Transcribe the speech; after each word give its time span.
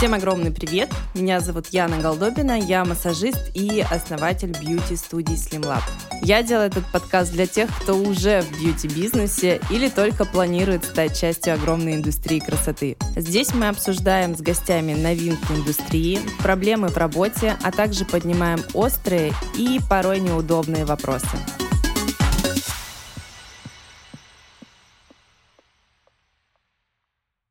Всем 0.00 0.14
огромный 0.14 0.50
привет! 0.50 0.90
Меня 1.12 1.40
зовут 1.40 1.66
Яна 1.72 1.98
Голдобина, 1.98 2.58
я 2.58 2.86
массажист 2.86 3.50
и 3.52 3.84
основатель 3.90 4.50
бьюти-студии 4.58 5.34
Slim 5.34 5.60
Lab. 5.64 5.82
Я 6.22 6.42
делаю 6.42 6.68
этот 6.68 6.86
подкаст 6.90 7.32
для 7.32 7.46
тех, 7.46 7.68
кто 7.82 7.94
уже 7.94 8.40
в 8.40 8.50
бьюти-бизнесе 8.50 9.60
или 9.68 9.90
только 9.90 10.24
планирует 10.24 10.86
стать 10.86 11.20
частью 11.20 11.52
огромной 11.52 11.96
индустрии 11.96 12.38
красоты. 12.38 12.96
Здесь 13.14 13.52
мы 13.52 13.68
обсуждаем 13.68 14.34
с 14.34 14.40
гостями 14.40 14.94
новинки 14.94 15.52
индустрии, 15.52 16.18
проблемы 16.42 16.88
в 16.88 16.96
работе, 16.96 17.58
а 17.62 17.70
также 17.70 18.06
поднимаем 18.06 18.60
острые 18.72 19.34
и 19.54 19.80
порой 19.86 20.20
неудобные 20.20 20.86
вопросы. 20.86 21.36